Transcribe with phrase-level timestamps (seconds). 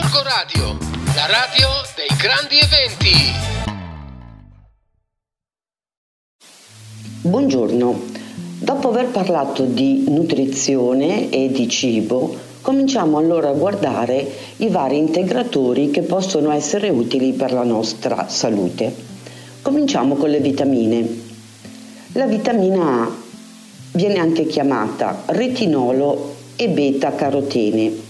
[0.00, 0.78] Gorgo Radio,
[1.16, 3.10] la radio dei grandi eventi.
[7.22, 8.02] Buongiorno,
[8.60, 14.24] dopo aver parlato di nutrizione e di cibo, cominciamo allora a guardare
[14.58, 18.94] i vari integratori che possono essere utili per la nostra salute.
[19.62, 21.22] Cominciamo con le vitamine.
[22.12, 23.10] La vitamina A
[23.94, 28.06] viene anche chiamata retinolo e beta-carotene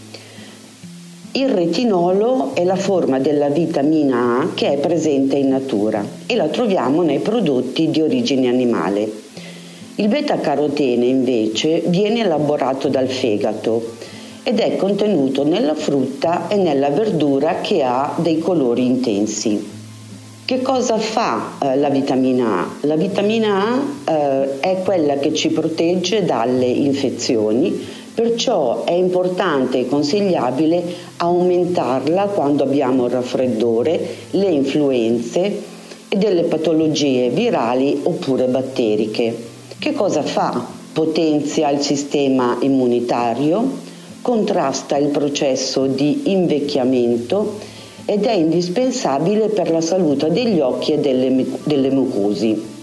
[1.33, 6.47] il retinolo è la forma della vitamina A che è presente in natura e la
[6.49, 9.11] troviamo nei prodotti di origine animale.
[9.97, 13.97] Il beta-carotene invece viene elaborato dal fegato
[14.43, 19.77] ed è contenuto nella frutta e nella verdura che ha dei colori intensi.
[20.47, 22.69] Che cosa fa eh, la vitamina A?
[22.87, 27.79] La vitamina A eh, è quella che ci protegge dalle infezioni,
[28.19, 30.83] Perciò è importante e consigliabile
[31.19, 34.01] aumentarla quando abbiamo il raffreddore,
[34.31, 35.63] le influenze
[36.09, 39.37] e delle patologie virali oppure batteriche.
[39.79, 40.67] Che cosa fa?
[40.93, 43.71] Potenzia il sistema immunitario,
[44.21, 47.61] contrasta il processo di invecchiamento
[48.05, 52.75] ed è indispensabile per la salute degli occhi e delle, delle mucosi.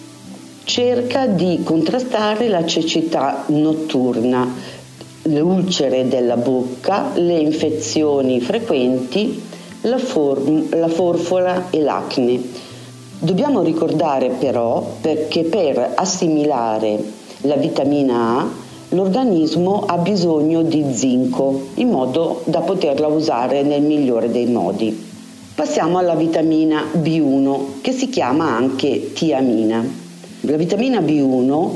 [0.63, 4.73] Cerca di contrastare la cecità notturna,
[5.27, 9.41] le ulcere della bocca, le infezioni frequenti,
[9.81, 12.41] la, form- la forfola e l'acne.
[13.17, 17.03] Dobbiamo ricordare però che per assimilare
[17.41, 24.29] la vitamina A l'organismo ha bisogno di zinco in modo da poterla usare nel migliore
[24.29, 25.03] dei modi.
[25.55, 29.83] Passiamo alla vitamina B1 che si chiama anche tiamina.
[30.41, 31.69] La vitamina B1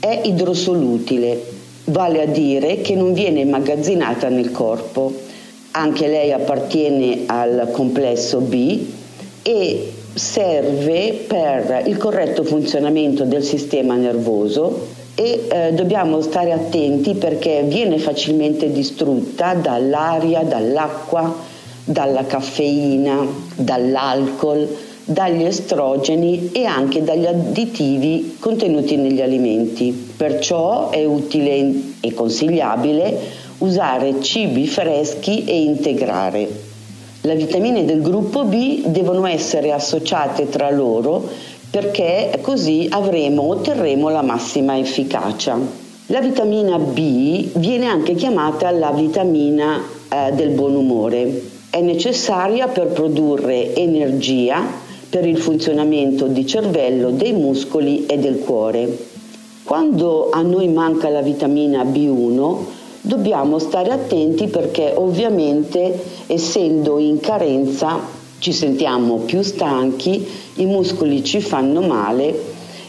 [0.00, 1.54] è idrosolutile
[1.86, 5.12] vale a dire che non viene immagazzinata nel corpo.
[5.72, 8.80] Anche lei appartiene al complesso B
[9.42, 17.62] e serve per il corretto funzionamento del sistema nervoso e eh, dobbiamo stare attenti perché
[17.66, 21.34] viene facilmente distrutta dall'aria, dall'acqua,
[21.84, 24.68] dalla caffeina, dall'alcol,
[25.08, 29.92] dagli estrogeni e anche dagli additivi contenuti negli alimenti.
[30.16, 36.48] Perciò è utile e consigliabile usare cibi freschi e integrare.
[37.20, 41.28] Le vitamine del gruppo B devono essere associate tra loro
[41.70, 45.56] perché così avremo, otterremo la massima efficacia.
[46.06, 51.42] La vitamina B viene anche chiamata la vitamina eh, del buon umore.
[51.70, 54.84] È necessaria per produrre energia
[55.16, 58.98] per il funzionamento di cervello, dei muscoli e del cuore.
[59.64, 62.56] Quando a noi manca la vitamina B1
[63.00, 67.98] dobbiamo stare attenti perché ovviamente essendo in carenza
[68.40, 72.38] ci sentiamo più stanchi, i muscoli ci fanno male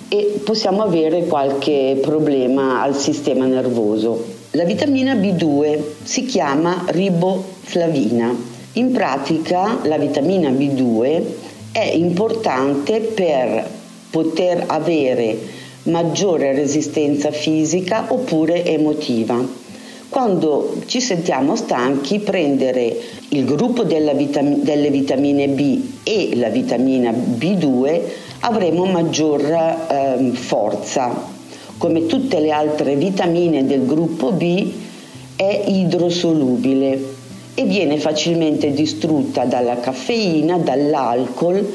[0.09, 4.21] e possiamo avere qualche problema al sistema nervoso.
[4.51, 8.55] La vitamina B2 si chiama riboflavina.
[8.73, 11.45] In pratica la vitamina B2
[11.77, 13.69] è importante per
[14.09, 15.37] poter avere
[15.83, 19.39] maggiore resistenza fisica oppure emotiva.
[20.09, 22.97] Quando ci sentiamo stanchi, prendere
[23.29, 28.01] il gruppo vitam- delle vitamine B e la vitamina B2
[28.39, 31.13] avremo maggior eh, forza.
[31.77, 34.67] Come tutte le altre vitamine del gruppo B
[35.35, 37.16] è idrosolubile
[37.59, 41.67] e viene facilmente distrutta dalla caffeina, dall'alcol,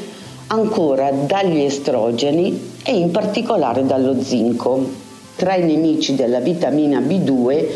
[0.46, 4.88] ancora dagli estrogeni e in particolare dallo zinco.
[5.34, 7.66] Tra i nemici della vitamina B2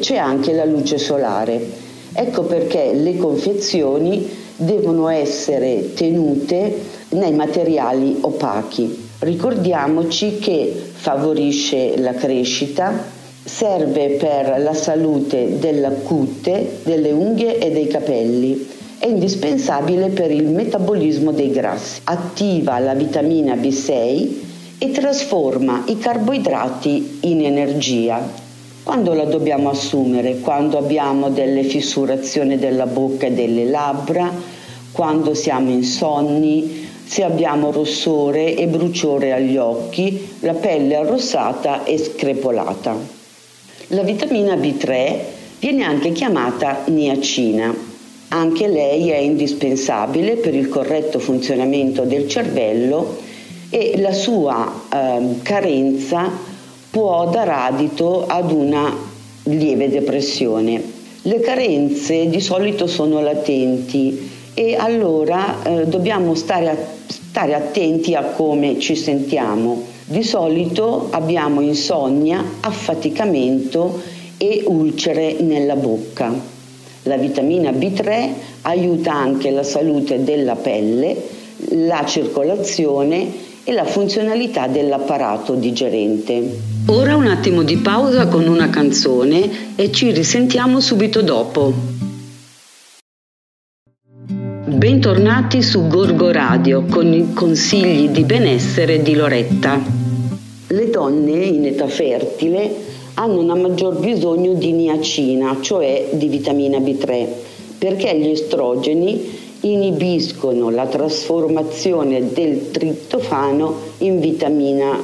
[0.00, 1.66] c'è anche la luce solare.
[2.12, 6.78] Ecco perché le confezioni devono essere tenute
[7.10, 9.08] nei materiali opachi.
[9.20, 13.18] Ricordiamoci che favorisce la crescita,
[13.50, 18.66] serve per la salute della cute, delle unghie e dei capelli.
[18.96, 22.00] È indispensabile per il metabolismo dei grassi.
[22.04, 24.28] Attiva la vitamina B6
[24.78, 28.26] e trasforma i carboidrati in energia.
[28.84, 30.38] Quando la dobbiamo assumere?
[30.38, 34.32] Quando abbiamo delle fissurazioni della bocca e delle labbra,
[34.92, 43.19] quando siamo insonni, se abbiamo rossore e bruciore agli occhi, la pelle arrossata e screpolata.
[43.92, 45.16] La vitamina B3
[45.58, 47.74] viene anche chiamata niacina.
[48.28, 53.18] Anche lei è indispensabile per il corretto funzionamento del cervello
[53.68, 56.30] e la sua eh, carenza
[56.88, 58.96] può dar adito ad una
[59.44, 60.80] lieve depressione.
[61.22, 66.76] Le carenze di solito sono latenti e allora eh, dobbiamo stare, a,
[67.08, 69.98] stare attenti a come ci sentiamo.
[70.10, 74.02] Di solito abbiamo insonnia, affaticamento
[74.38, 76.34] e ulcere nella bocca.
[77.04, 78.28] La vitamina B3
[78.62, 81.16] aiuta anche la salute della pelle,
[81.68, 86.58] la circolazione e la funzionalità dell'apparato digerente.
[86.88, 91.99] Ora un attimo di pausa con una canzone e ci risentiamo subito dopo.
[94.62, 99.80] Bentornati su Gorgo Radio con i consigli di benessere di Loretta.
[100.66, 102.70] Le donne in età fertile
[103.14, 107.26] hanno un maggior bisogno di niacina, cioè di vitamina B3,
[107.78, 115.02] perché gli estrogeni inibiscono la trasformazione del triptofano in vitamina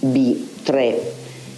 [0.00, 0.94] B3.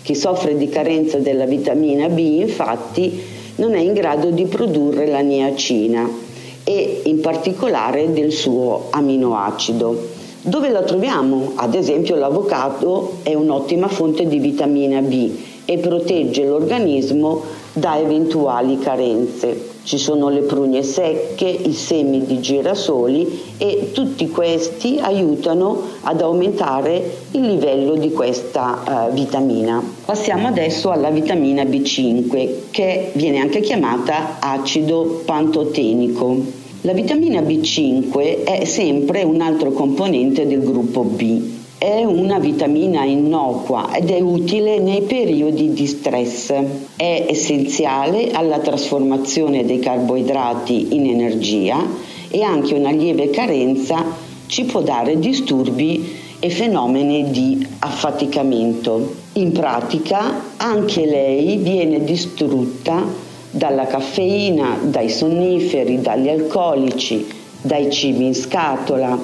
[0.03, 3.21] Chi soffre di carenza della vitamina B infatti
[3.57, 6.33] non è in grado di produrre la niacina
[6.65, 10.23] e in particolare del suo aminoacido.
[10.43, 11.53] Dove la troviamo?
[11.55, 15.31] Ad esempio l'avocado è un'ottima fonte di vitamina B
[15.65, 23.55] e protegge l'organismo da eventuali carenze ci sono le prugne secche, i semi di girasoli
[23.59, 29.83] e tutti questi aiutano ad aumentare il livello di questa uh, vitamina.
[30.05, 36.63] Passiamo adesso alla vitamina B5 che viene anche chiamata acido pantotenico.
[36.81, 43.95] La vitamina B5 è sempre un altro componente del gruppo B è una vitamina innocua
[43.95, 46.51] ed è utile nei periodi di stress.
[46.97, 51.87] È essenziale alla trasformazione dei carboidrati in energia
[52.31, 54.03] e anche una lieve carenza
[54.47, 56.11] ci può dare disturbi
[56.41, 59.17] e fenomeni di affaticamento.
[59.35, 63.05] In pratica anche lei viene distrutta
[63.51, 67.27] dalla caffeina, dai sonniferi, dagli alcolici,
[67.61, 69.19] dai cibi in scatola,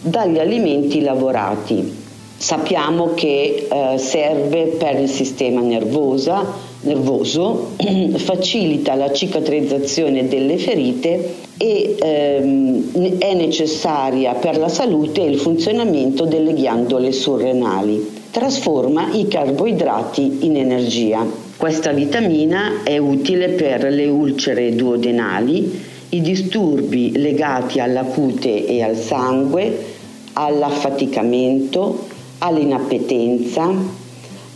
[0.00, 2.02] dagli alimenti lavorati.
[2.36, 6.44] Sappiamo che eh, serve per il sistema nervosa,
[6.80, 7.70] nervoso,
[8.16, 16.24] facilita la cicatrizzazione delle ferite e ehm, è necessaria per la salute e il funzionamento
[16.24, 18.22] delle ghiandole surrenali.
[18.30, 21.24] Trasforma i carboidrati in energia.
[21.56, 28.96] Questa vitamina è utile per le ulcere duodenali, i disturbi legati alla cute e al
[28.96, 29.92] sangue,
[30.32, 32.12] all'affaticamento,
[32.44, 33.72] all'inappetenza,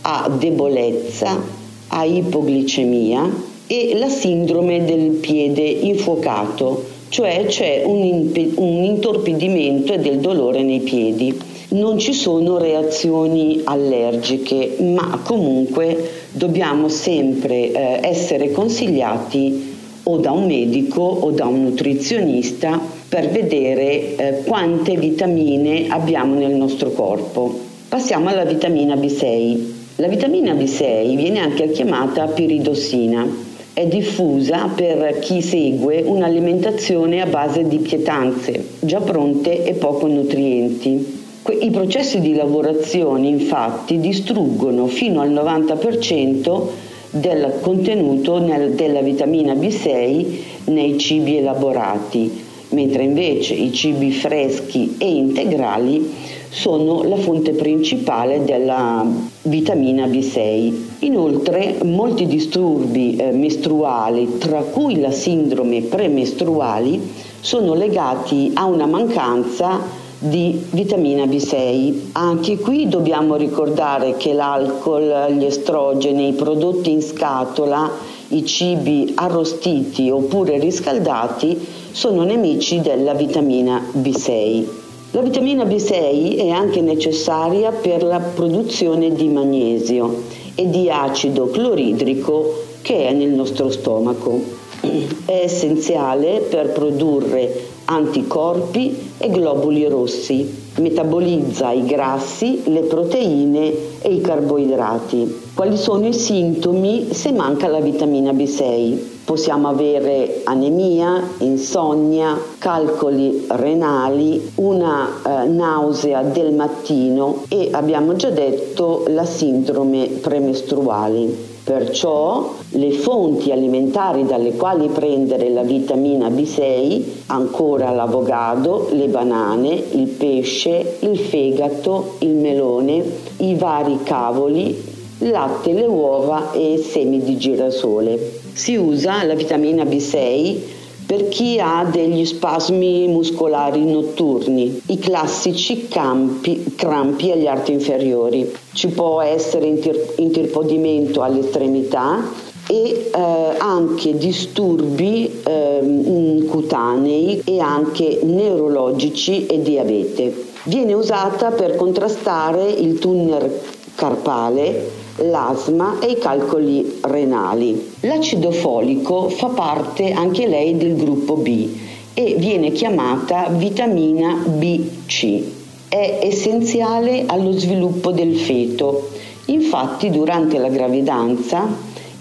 [0.01, 1.41] a debolezza,
[1.87, 9.99] a ipoglicemia e la sindrome del piede infuocato, cioè c'è un, imp- un intorpidimento e
[9.99, 11.35] del dolore nei piedi.
[11.69, 20.45] Non ci sono reazioni allergiche, ma comunque dobbiamo sempre eh, essere consigliati o da un
[20.45, 27.68] medico o da un nutrizionista per vedere eh, quante vitamine abbiamo nel nostro corpo.
[27.89, 29.61] Passiamo alla vitamina B6.
[29.95, 33.27] La vitamina B6 viene anche chiamata piridossina.
[33.73, 41.23] È diffusa per chi segue un'alimentazione a base di pietanze, già pronte e poco nutrienti.
[41.61, 46.61] I processi di lavorazione infatti distruggono fino al 90%
[47.09, 50.25] del contenuto nel, della vitamina B6
[50.65, 59.05] nei cibi elaborati, mentre invece i cibi freschi e integrali sono la fonte principale della
[59.43, 60.73] vitamina B6.
[60.99, 66.99] Inoltre molti disturbi eh, mestruali, tra cui la sindrome premestruali,
[67.39, 69.79] sono legati a una mancanza
[70.17, 72.09] di vitamina B6.
[72.13, 77.89] Anche qui dobbiamo ricordare che l'alcol, gli estrogeni, i prodotti in scatola,
[78.29, 81.57] i cibi arrostiti oppure riscaldati
[81.91, 84.88] sono nemici della vitamina B6.
[85.11, 90.21] La vitamina B6 è anche necessaria per la produzione di magnesio
[90.53, 94.39] e di acido cloridrico che è nel nostro stomaco.
[94.81, 97.51] È essenziale per produrre
[97.85, 100.47] anticorpi e globuli rossi.
[100.75, 103.73] Metabolizza i grassi, le proteine
[104.03, 105.41] e i carboidrati.
[105.55, 109.08] Quali sono i sintomi se manca la vitamina B6?
[109.25, 119.03] Possiamo avere anemia, insonnia, calcoli renali, una eh, nausea del mattino e abbiamo già detto
[119.07, 121.57] la sindrome premestruale.
[121.63, 130.07] Perciò le fonti alimentari dalle quali prendere la vitamina B6, ancora l'avogado, le banane, il
[130.07, 133.03] pesce, il fegato, il melone,
[133.37, 138.38] i vari cavoli, latte, le uova e semi di girasole.
[138.59, 140.57] Si usa la vitamina B6
[141.05, 148.53] per chi ha degli spasmi muscolari notturni, i classici campi, crampi agli arti inferiori.
[148.73, 152.21] Ci può essere intir- intirpidimento all'estremità
[152.67, 160.47] e eh, anche disturbi eh, cutanei e anche neurologici e diabete.
[160.63, 163.49] Viene usata per contrastare il tunnel
[163.95, 167.93] carpale, l'asma e i calcoli renali.
[168.01, 171.67] L'acido folico fa parte anche lei del gruppo B
[172.13, 175.43] e viene chiamata vitamina BC.
[175.87, 179.09] È essenziale allo sviluppo del feto.
[179.45, 181.67] Infatti durante la gravidanza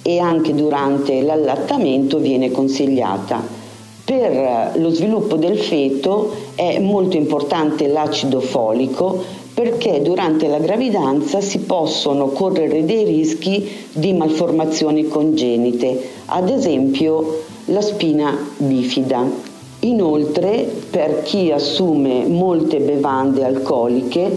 [0.03, 3.57] e anche durante l'allattamento viene consigliata.
[4.05, 9.23] Per lo sviluppo del feto è molto importante l'acido folico
[9.59, 17.81] perché durante la gravidanza si possono correre dei rischi di malformazioni congenite, ad esempio la
[17.81, 19.29] spina bifida.
[19.81, 24.31] Inoltre, per chi assume molte bevande alcoliche,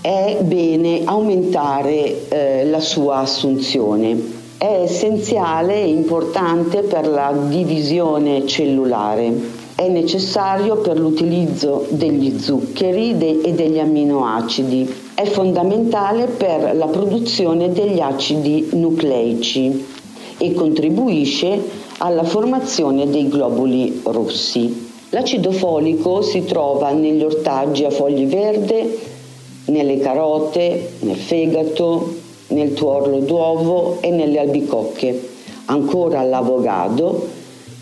[0.00, 9.63] è bene aumentare eh, la sua assunzione è essenziale e importante per la divisione cellulare.
[9.76, 14.88] È necessario per l'utilizzo degli zuccheri e degli amminoacidi.
[15.14, 19.84] È fondamentale per la produzione degli acidi nucleici
[20.38, 21.60] e contribuisce
[21.98, 24.90] alla formazione dei globuli rossi.
[25.10, 28.98] L'acido folico si trova negli ortaggi a foglie verde,
[29.66, 32.14] nelle carote, nel fegato,
[32.48, 35.30] nel tuorlo d'uovo e nelle albicocche,
[35.64, 37.26] ancora l'avogado,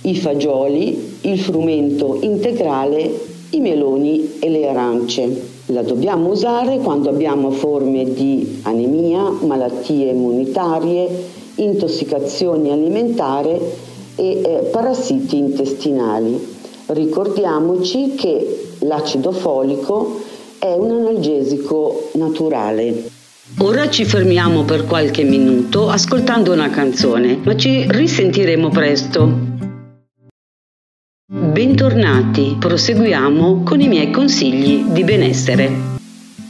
[0.02, 3.10] i fagioli, il frumento integrale,
[3.50, 5.50] i meloni e le arance.
[5.66, 11.08] La dobbiamo usare quando abbiamo forme di anemia, malattie immunitarie,
[11.56, 13.58] intossicazioni alimentari
[14.16, 16.38] e eh, parassiti intestinali.
[16.86, 20.20] Ricordiamoci che l'acido folico
[20.58, 23.20] è un analgesico naturale.
[23.58, 29.70] Ora ci fermiamo per qualche minuto ascoltando una canzone, ma ci risentiremo presto.
[31.52, 35.70] Bentornati, proseguiamo con i miei consigli di benessere.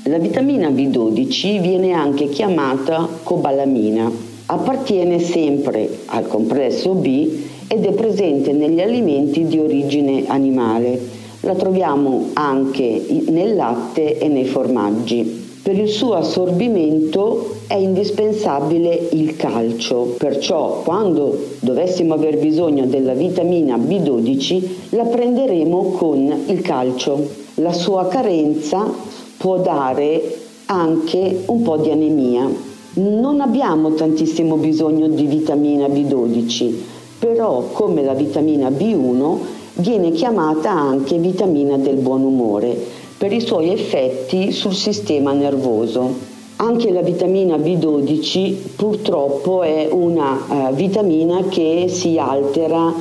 [0.04, 4.08] La vitamina B12 viene anche chiamata cobalamina.
[4.46, 7.28] Appartiene sempre al complesso B
[7.66, 11.00] ed è presente negli alimenti di origine animale.
[11.40, 15.41] La troviamo anche nel latte e nei formaggi.
[15.62, 23.76] Per il suo assorbimento è indispensabile il calcio, perciò quando dovessimo aver bisogno della vitamina
[23.76, 24.64] B12
[24.96, 27.28] la prenderemo con il calcio.
[27.56, 28.92] La sua carenza
[29.36, 32.50] può dare anche un po' di anemia.
[32.94, 36.74] Non abbiamo tantissimo bisogno di vitamina B12,
[37.20, 39.36] però come la vitamina B1
[39.74, 46.12] viene chiamata anche vitamina del buon umore per i suoi effetti sul sistema nervoso.
[46.56, 52.92] Anche la vitamina B12 purtroppo è una uh, vitamina che si altera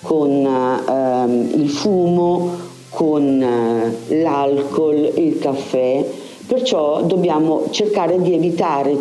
[0.00, 2.52] con uh, il fumo,
[2.88, 6.02] con uh, l'alcol, il caffè,
[6.46, 8.96] perciò dobbiamo cercare di evitare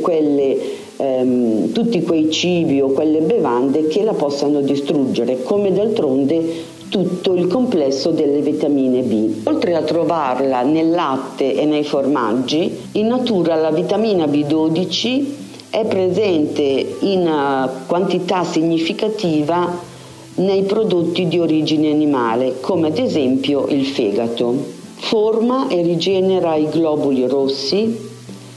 [0.00, 0.56] quelle,
[0.98, 7.46] um, tutti quei cibi o quelle bevande che la possano distruggere, come d'altronde tutto il
[7.46, 9.42] complesso delle vitamine B.
[9.44, 15.24] Oltre a trovarla nel latte e nei formaggi, in natura la vitamina B12
[15.70, 19.88] è presente in eh, quantità significativa
[20.34, 24.78] nei prodotti di origine animale, come ad esempio il fegato.
[24.96, 28.08] Forma e rigenera i globuli rossi,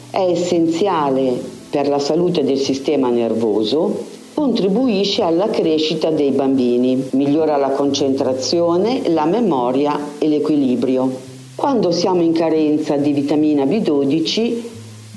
[0.09, 7.69] è essenziale per la salute del sistema nervoso, contribuisce alla crescita dei bambini, migliora la
[7.69, 11.31] concentrazione, la memoria e l'equilibrio.
[11.55, 14.71] Quando siamo in carenza di vitamina B12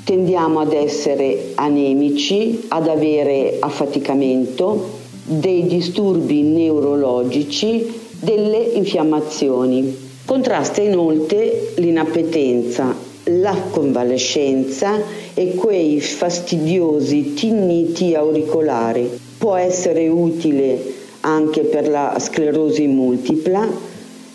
[0.04, 10.04] tendiamo ad essere anemici, ad avere affaticamento, dei disturbi neurologici, delle infiammazioni.
[10.24, 12.94] Contrasta inoltre l'inappetenza,
[13.24, 15.00] la convalescenza
[15.38, 19.06] e quei fastidiosi tinniti auricolari.
[19.36, 20.82] Può essere utile
[21.20, 23.68] anche per la sclerosi multipla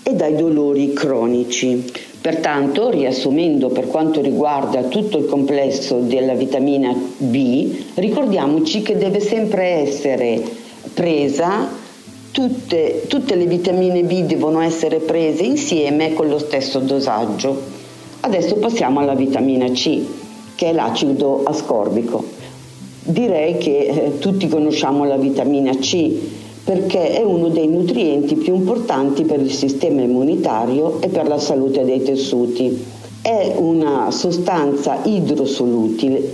[0.03, 1.83] e dai dolori cronici.
[2.21, 9.63] Pertanto, riassumendo per quanto riguarda tutto il complesso della vitamina B, ricordiamoci che deve sempre
[9.63, 10.39] essere
[10.93, 11.67] presa,
[12.29, 17.79] tutte, tutte le vitamine B devono essere prese insieme con lo stesso dosaggio.
[18.19, 19.99] Adesso passiamo alla vitamina C,
[20.61, 22.23] che è l'acido ascorbico.
[23.01, 26.13] Direi che eh, tutti conosciamo la vitamina C
[26.63, 31.83] perché è uno dei nutrienti più importanti per il sistema immunitario e per la salute
[31.83, 32.79] dei tessuti.
[33.23, 36.29] È una sostanza idrosolubile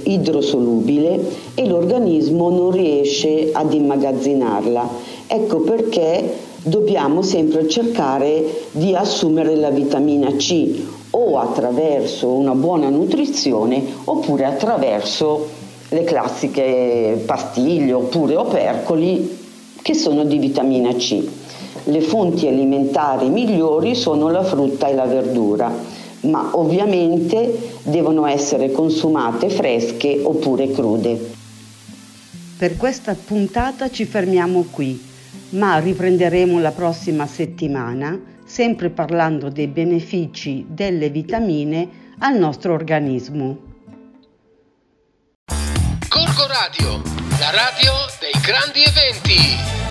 [1.56, 4.90] e l'organismo non riesce ad immagazzinarla.
[5.26, 13.84] Ecco perché dobbiamo sempre cercare di assumere la vitamina C o attraverso una buona nutrizione
[14.04, 15.48] oppure attraverso
[15.90, 19.38] le classiche pastiglie oppure opercoli
[19.82, 21.24] che sono di vitamina C.
[21.86, 25.74] Le fonti alimentari migliori sono la frutta e la verdura,
[26.22, 31.36] ma ovviamente devono essere consumate fresche oppure crude.
[32.58, 35.00] Per questa puntata ci fermiamo qui,
[35.52, 43.60] ma riprenderemo la prossima settimana, sempre parlando dei benefici delle vitamine al nostro organismo.
[46.08, 47.02] Corco Radio,
[47.40, 49.87] la radio dei grandi eventi.